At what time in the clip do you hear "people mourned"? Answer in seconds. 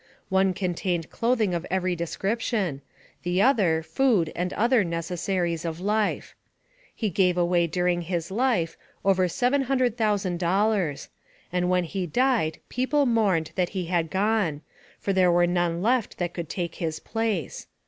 12.67-13.51